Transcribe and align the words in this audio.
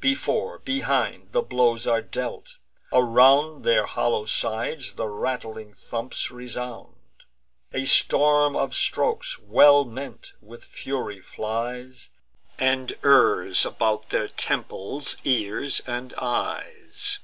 Before, 0.00 0.58
behind, 0.58 1.32
the 1.32 1.40
blows 1.40 1.86
are 1.86 2.02
dealt; 2.02 2.58
around 2.92 3.62
Their 3.64 3.86
hollow 3.86 4.26
sides 4.26 4.92
the 4.92 5.06
rattling 5.08 5.72
thumps 5.72 6.30
resound. 6.30 6.96
A 7.72 7.86
storm 7.86 8.54
of 8.54 8.74
strokes, 8.74 9.38
well 9.38 9.86
meant, 9.86 10.34
with 10.42 10.62
fury 10.62 11.22
flies, 11.22 12.10
And 12.58 12.98
errs 13.02 13.64
about 13.64 14.10
their 14.10 14.28
temples, 14.28 15.16
ears, 15.24 15.80
and 15.86 16.12
eyes. 16.18 17.20